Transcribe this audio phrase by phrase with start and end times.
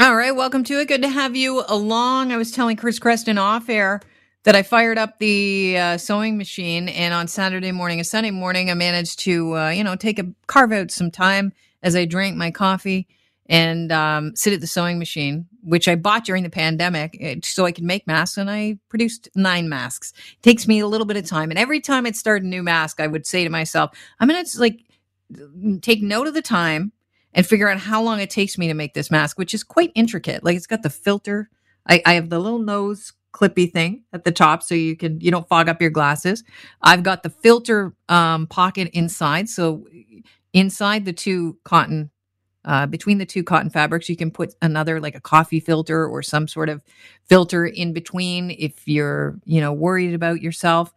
[0.00, 0.86] All right, welcome to it.
[0.86, 2.30] Good to have you along.
[2.30, 4.00] I was telling Chris Creston off air
[4.44, 8.70] that I fired up the uh, sewing machine, and on Saturday morning and Sunday morning,
[8.70, 12.36] I managed to, uh, you know, take a carve out some time as I drank
[12.36, 13.08] my coffee
[13.46, 17.64] and um, sit at the sewing machine, which I bought during the pandemic eh, so
[17.64, 18.38] I could make masks.
[18.38, 20.12] And I produced nine masks.
[20.34, 21.50] It takes me a little bit of time.
[21.50, 24.44] And every time I'd start a new mask, I would say to myself, I'm going
[24.44, 24.78] to like
[25.82, 26.92] take note of the time
[27.34, 29.92] and figure out how long it takes me to make this mask, which is quite
[29.94, 30.44] intricate.
[30.44, 31.50] Like it's got the filter.
[31.86, 35.30] I, I have the little nose clippy thing at the top so you can you
[35.30, 36.42] don't fog up your glasses.
[36.82, 39.48] I've got the filter um, pocket inside.
[39.48, 39.86] So
[40.52, 42.10] inside the two cotton
[42.64, 46.22] uh, between the two cotton fabrics, you can put another like a coffee filter or
[46.22, 46.82] some sort of
[47.26, 50.92] filter in between if you're, you know, worried about yourself.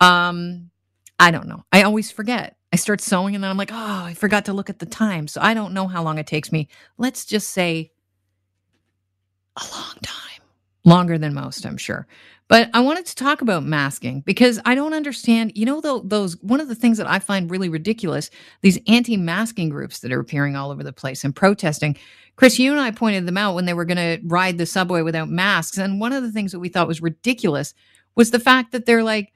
[0.00, 0.70] Um,
[1.18, 1.64] I don't know.
[1.72, 2.56] I always forget.
[2.72, 5.26] I start sewing and then I'm like, oh, I forgot to look at the time.
[5.26, 6.68] So I don't know how long it takes me.
[6.98, 7.90] Let's just say
[9.56, 10.42] a long time,
[10.84, 12.06] longer than most, I'm sure.
[12.46, 15.52] But I wanted to talk about masking because I don't understand.
[15.54, 18.28] You know, those one of the things that I find really ridiculous
[18.60, 21.96] these anti-masking groups that are appearing all over the place and protesting.
[22.34, 25.02] Chris, you and I pointed them out when they were going to ride the subway
[25.02, 27.72] without masks, and one of the things that we thought was ridiculous
[28.16, 29.32] was the fact that they're like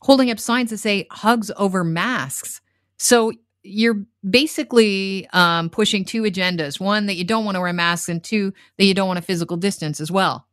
[0.00, 2.60] holding up signs that say "hugs over masks."
[2.98, 3.32] So
[3.62, 8.22] you're basically um, pushing two agendas: one that you don't want to wear masks, and
[8.22, 10.48] two that you don't want a physical distance as well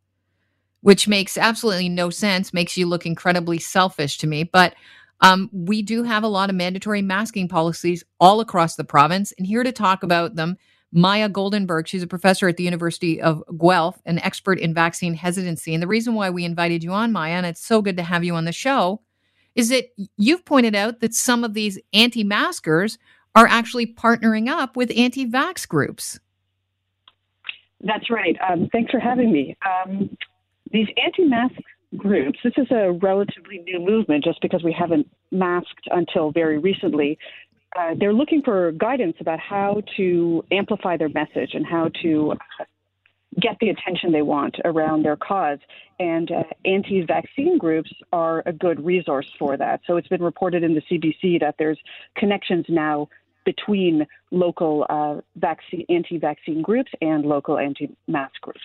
[0.86, 4.44] which makes absolutely no sense, makes you look incredibly selfish to me.
[4.44, 4.76] But
[5.20, 9.32] um, we do have a lot of mandatory masking policies all across the province.
[9.36, 10.56] And here to talk about them,
[10.92, 11.88] Maya Goldenberg.
[11.88, 15.74] She's a professor at the University of Guelph, an expert in vaccine hesitancy.
[15.74, 18.22] And the reason why we invited you on, Maya, and it's so good to have
[18.22, 19.00] you on the show,
[19.56, 22.98] is that you've pointed out that some of these anti maskers
[23.34, 26.20] are actually partnering up with anti vax groups.
[27.82, 28.36] That's right.
[28.48, 29.56] Um, thanks for having me.
[29.64, 30.16] Um,
[30.72, 31.54] these anti-mask
[31.96, 37.18] groups, this is a relatively new movement just because we haven't masked until very recently.
[37.78, 42.34] Uh, they're looking for guidance about how to amplify their message and how to
[43.40, 45.58] get the attention they want around their cause.
[45.98, 49.80] And uh, anti vaccine groups are a good resource for that.
[49.86, 51.78] So it's been reported in the CBC that there's
[52.16, 53.08] connections now
[53.44, 58.60] between local uh, vaccine, anti vaccine groups and local anti mask groups.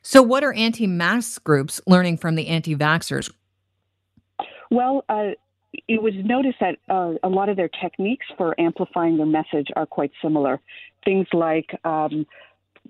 [0.00, 3.30] So, what are anti mask groups learning from the anti vaxxers?
[4.70, 5.30] Well, uh,
[5.88, 9.86] it was noticed that uh, a lot of their techniques for amplifying their message are
[9.86, 10.60] quite similar.
[11.04, 12.26] Things like um,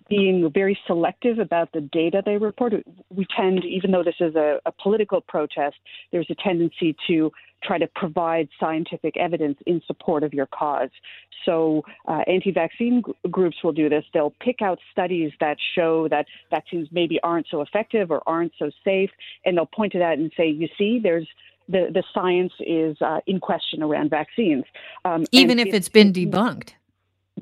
[0.08, 2.74] being very selective about the data they report.
[3.14, 5.76] We tend, even though this is a, a political protest,
[6.12, 7.30] there's a tendency to
[7.62, 10.90] try to provide scientific evidence in support of your cause.
[11.44, 14.04] So, uh, anti vaccine g- groups will do this.
[14.12, 18.70] They'll pick out studies that show that vaccines maybe aren't so effective or aren't so
[18.84, 19.10] safe,
[19.44, 21.26] and they'll point to that and say, you see, there's
[21.68, 24.64] the, the science is uh, in question around vaccines.
[25.04, 26.74] Um, Even if it's been debunked.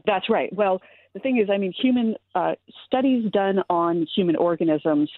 [0.07, 0.53] That's right.
[0.53, 0.81] Well,
[1.15, 2.55] the thing is, I mean, human uh,
[2.87, 5.11] studies done on human organisms.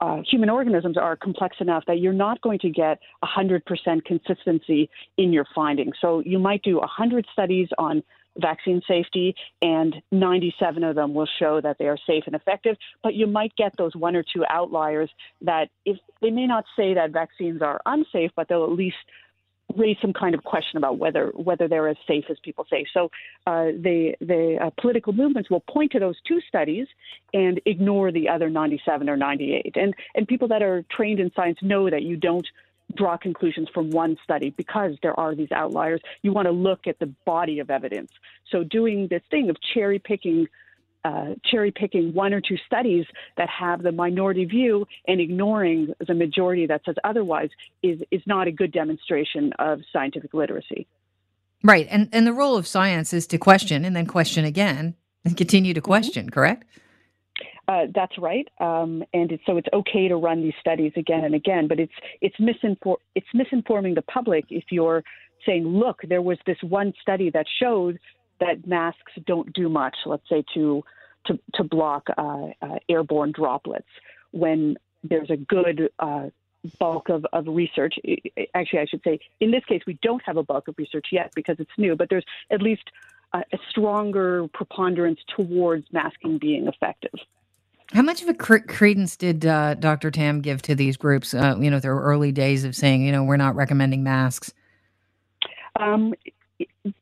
[0.00, 3.62] Uh, human organisms are complex enough that you're not going to get 100%
[4.04, 5.94] consistency in your findings.
[6.00, 8.02] So you might do 100 studies on
[8.36, 12.76] vaccine safety, and 97 of them will show that they are safe and effective.
[13.02, 15.10] But you might get those one or two outliers
[15.40, 18.96] that, if they may not say that vaccines are unsafe, but they'll at least
[19.76, 22.86] raise some kind of question about whether whether they're as safe as people say.
[22.92, 23.10] So
[23.46, 26.86] uh, the the uh, political movements will point to those two studies
[27.34, 29.76] and ignore the other 97 or 98.
[29.76, 32.46] And and people that are trained in science know that you don't
[32.94, 36.00] draw conclusions from one study because there are these outliers.
[36.22, 38.10] You want to look at the body of evidence.
[38.50, 40.48] So doing this thing of cherry picking
[41.04, 46.14] uh, cherry picking one or two studies that have the minority view and ignoring the
[46.14, 47.50] majority that says otherwise
[47.82, 50.86] is, is not a good demonstration of scientific literacy.
[51.62, 51.86] Right.
[51.90, 54.94] And, and the role of science is to question and then question again
[55.24, 55.86] and continue to mm-hmm.
[55.86, 56.34] question, mm-hmm.
[56.34, 56.64] correct?
[57.68, 61.34] Uh, that's right, um, and it's, so it's okay to run these studies again and
[61.34, 61.68] again.
[61.68, 61.92] But it's
[62.22, 65.04] it's misinfor- it's misinforming the public if you're
[65.44, 67.98] saying, look, there was this one study that showed
[68.40, 70.82] that masks don't do much, let's say to
[71.26, 73.88] to, to block uh, uh, airborne droplets,
[74.30, 76.28] when there's a good uh,
[76.78, 77.94] bulk of, of research.
[78.54, 81.32] Actually, I should say, in this case, we don't have a bulk of research yet
[81.34, 82.90] because it's new, but there's at least
[83.32, 87.14] a, a stronger preponderance towards masking being effective.
[87.92, 90.10] How much of a credence did uh, Dr.
[90.10, 91.32] Tam give to these groups?
[91.32, 94.52] Uh, you know, their early days of saying, you know, we're not recommending masks.
[95.80, 96.12] Um,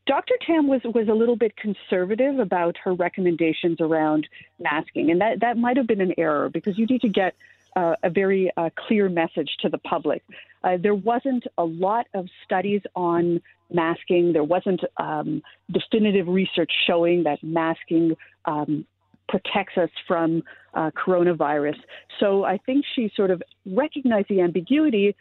[0.07, 0.35] Dr.
[0.47, 5.57] Tam was was a little bit conservative about her recommendations around masking, and that that
[5.57, 7.35] might have been an error because you need to get
[7.75, 10.23] uh, a very uh, clear message to the public.
[10.65, 13.41] Uh, there wasn't a lot of studies on
[13.73, 14.33] masking.
[14.33, 18.87] There wasn't um, definitive research showing that masking um,
[19.29, 20.43] protects us from
[20.75, 21.77] uh, coronavirus.
[22.21, 25.17] So I think she sort of recognized the ambiguity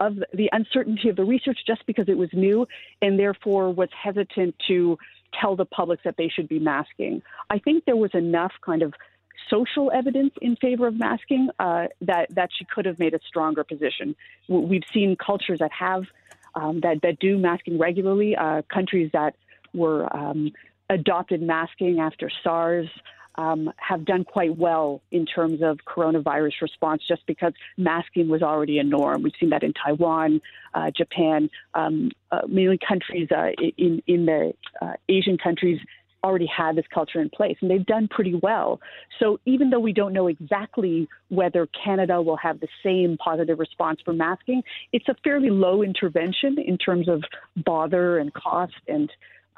[0.00, 2.66] of the uncertainty of the research just because it was new
[3.02, 4.98] and therefore was hesitant to
[5.38, 7.22] tell the public that they should be masking.
[7.50, 8.94] I think there was enough kind of
[9.50, 13.64] social evidence in favor of masking uh, that that she could have made a stronger
[13.64, 14.14] position.
[14.48, 16.04] We've seen cultures that have
[16.54, 19.36] um, that that do masking regularly, uh, countries that
[19.74, 20.52] were um,
[20.90, 22.88] adopted masking after SARS
[23.38, 28.78] um, have done quite well in terms of coronavirus response just because masking was already
[28.78, 29.22] a norm.
[29.22, 30.40] We've seen that in Taiwan,
[30.74, 34.52] uh, Japan, um, uh, mainly countries uh, in, in the
[34.82, 35.80] uh, Asian countries
[36.24, 38.80] already had this culture in place and they've done pretty well.
[39.20, 44.00] So even though we don't know exactly whether Canada will have the same positive response
[44.04, 44.62] for masking,
[44.92, 47.22] it's a fairly low intervention in terms of
[47.56, 49.10] bother and cost and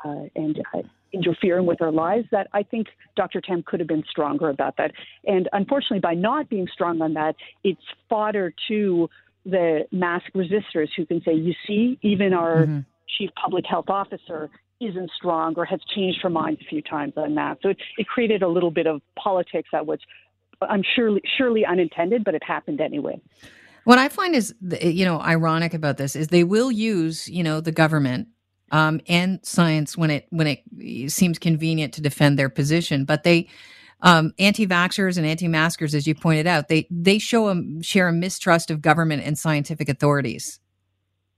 [0.04, 0.82] uh, and uh,
[1.12, 3.40] interfering with our lives that I think Dr.
[3.40, 4.92] Tam could have been stronger about that.
[5.24, 9.08] And unfortunately, by not being strong on that, it's fodder to
[9.44, 12.80] the mask resistors who can say, you see, even our mm-hmm.
[13.18, 17.34] chief public health officer isn't strong or has changed her mind a few times on
[17.34, 17.58] that.
[17.62, 19.98] So it, it created a little bit of politics that was,
[20.62, 23.20] I'm surely, surely unintended, but it happened anyway.
[23.84, 27.60] What I find is, you know, ironic about this is they will use, you know,
[27.60, 28.28] the government
[28.70, 33.05] um, and science when it when it seems convenient to defend their position.
[33.05, 33.49] But they
[34.02, 38.70] um, anti-vaxxers and anti-maskers, as you pointed out, they they show a share a mistrust
[38.70, 40.61] of government and scientific authorities.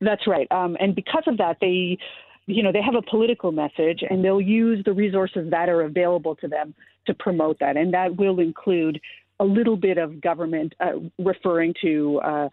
[0.01, 1.99] That's right, um, and because of that, they
[2.47, 6.37] you know they have a political message, and they'll use the resources that are available
[6.37, 6.75] to them
[7.07, 9.01] to promote that, and that will include
[9.41, 12.21] a little bit of government uh, referring to.
[12.21, 12.49] Uh,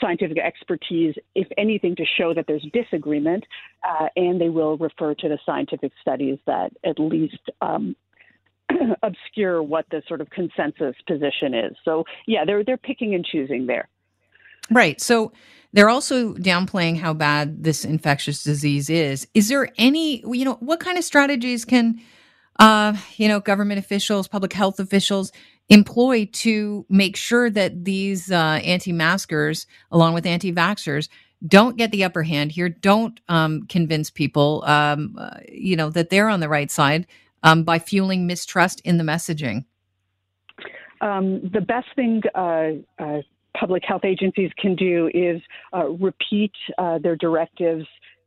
[0.00, 3.44] scientific expertise, if anything, to show that there's disagreement,
[3.86, 7.96] uh, and they will refer to the scientific studies that at least um,
[9.02, 11.76] obscure what the sort of consensus position is.
[11.84, 13.88] So, yeah, they're they're picking and choosing there.
[14.70, 15.00] Right.
[15.00, 15.32] So
[15.72, 19.26] they're also downplaying how bad this infectious disease is.
[19.34, 22.00] Is there any, you know, what kind of strategies can,
[22.58, 25.32] uh, you know, government officials, public health officials
[25.70, 31.08] employ to make sure that these uh, anti-maskers, along with anti-vaxxers,
[31.46, 32.68] don't get the upper hand here.
[32.68, 37.06] Don't um, convince people, um, uh, you know, that they're on the right side
[37.42, 39.64] um, by fueling mistrust in the messaging.
[41.00, 43.22] Um, the best thing uh, uh,
[43.56, 45.40] public health agencies can do is
[45.72, 47.86] uh, repeat uh, their directives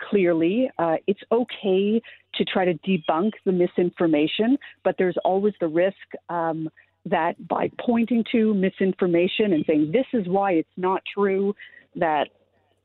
[0.10, 0.69] clearly.
[1.07, 2.01] it's okay
[2.34, 5.96] to try to debunk the misinformation, but there's always the risk
[6.30, 6.68] um,
[7.06, 11.54] that by pointing to misinformation and saying this is why it's not true
[11.96, 12.30] that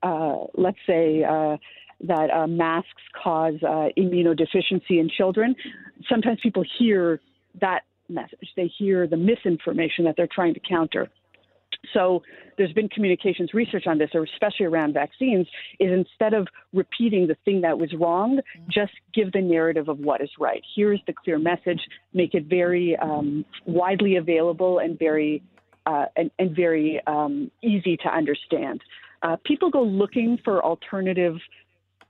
[0.03, 1.57] uh, let's say uh,
[2.01, 5.55] that uh, masks cause uh, immunodeficiency in children
[6.09, 7.21] sometimes people hear
[7.61, 8.49] that message.
[8.57, 11.09] They hear the misinformation that they're trying to counter
[11.95, 12.23] so
[12.57, 15.47] there's been communications research on this, especially around vaccines,
[15.79, 20.21] is instead of repeating the thing that was wrong, just give the narrative of what
[20.21, 20.63] is right.
[20.75, 21.81] Here's the clear message,
[22.13, 25.43] make it very um, widely available and very
[25.87, 28.79] uh, and, and, very um, easy to understand.
[29.23, 31.37] Uh, people go looking for alternative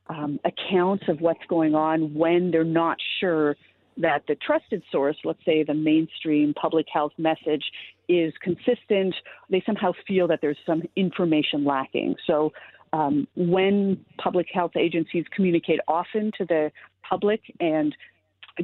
[0.09, 3.55] um, accounts of what's going on when they're not sure
[3.97, 7.63] that the trusted source, let's say the mainstream public health message,
[8.09, 9.15] is consistent.
[9.51, 12.17] They somehow feel that there's some information lacking.
[12.27, 12.53] So
[12.93, 16.73] um, when public health agencies communicate often to the
[17.09, 17.95] public and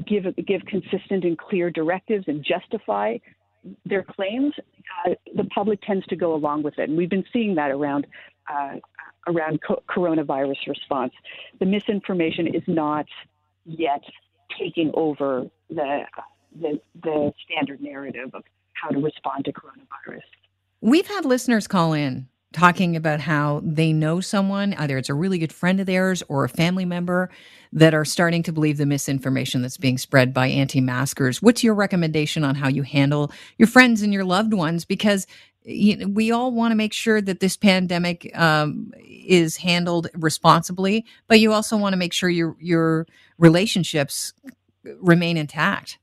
[0.07, 3.19] give give consistent and clear directives and justify
[3.87, 4.53] their claims,
[5.07, 8.07] uh, the public tends to go along with it, and we've been seeing that around
[8.53, 8.77] uh,
[9.27, 11.13] around co- coronavirus response.
[11.59, 13.07] The misinformation is not
[13.65, 14.03] yet
[14.59, 16.03] taking over the,
[16.61, 18.45] the, the standard narrative of
[18.85, 20.23] how to respond to coronavirus.
[20.81, 25.39] We've had listeners call in talking about how they know someone, either it's a really
[25.39, 27.29] good friend of theirs or a family member,
[27.73, 31.43] that are starting to believe the misinformation that's being spread by anti maskers.
[31.43, 34.85] What's your recommendation on how you handle your friends and your loved ones?
[34.85, 35.27] Because
[35.65, 41.07] you know, we all want to make sure that this pandemic um, is handled responsibly,
[41.27, 43.07] but you also want to make sure your your
[43.39, 44.35] relationships
[45.01, 45.99] remain intact.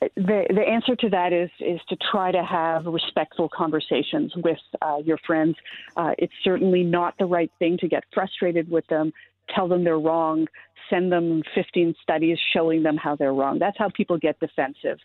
[0.00, 4.98] The the answer to that is is to try to have respectful conversations with uh,
[5.04, 5.56] your friends.
[5.96, 9.12] Uh, it's certainly not the right thing to get frustrated with them
[9.54, 10.46] tell them they're wrong,
[10.90, 13.58] send them 15 studies showing them how they're wrong.
[13.58, 14.98] That's how people get defensive.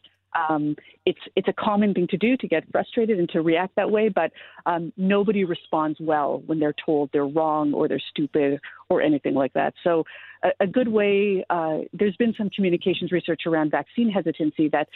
[0.50, 0.76] Um,
[1.06, 4.10] it's it's a common thing to do to get frustrated and to react that way,
[4.10, 4.32] but
[4.66, 8.60] um, nobody responds well when they're told they're wrong or they're stupid
[8.90, 9.74] or anything like that.
[9.84, 10.04] So,
[10.44, 11.46] a, a good way.
[11.50, 14.88] Uh, there's been some communications research around vaccine hesitancy that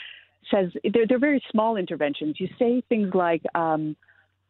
[0.51, 2.37] says they're, they're very small interventions.
[2.39, 3.95] You say things like, um,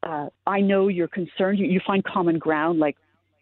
[0.03, 2.97] uh, "I know you're concerned." You, you find common ground, like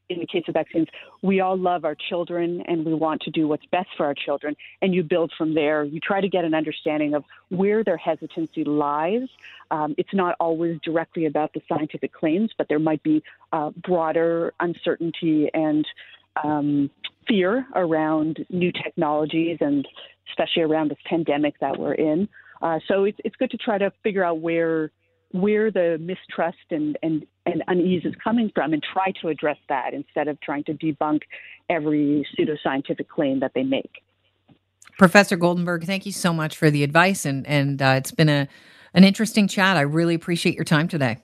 [0.10, 0.88] in the case of vaccines,
[1.22, 4.56] we all love our children and we want to do what's best for our children.
[4.82, 5.84] And you build from there.
[5.84, 9.28] You try to get an understanding of where their hesitancy lies.
[9.72, 14.54] Um, it's not always directly about the scientific claims, but there might be uh, broader
[14.60, 15.86] uncertainty and
[16.44, 16.90] um,
[17.28, 19.88] fear around new technologies and
[20.30, 22.28] especially around this pandemic that we're in.
[22.62, 24.92] Uh, so it's, it's good to try to figure out where
[25.32, 29.94] where the mistrust and, and, and unease is coming from and try to address that
[29.94, 31.22] instead of trying to debunk
[31.70, 34.04] every pseudoscientific claim that they make.
[34.98, 38.48] Professor Goldenberg, thank you so much for the advice, and and uh, it's been a
[38.94, 39.76] an interesting chat.
[39.76, 41.18] I really appreciate your time today.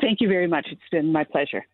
[0.00, 0.68] Thank you very much.
[0.70, 1.64] It's been my pleasure.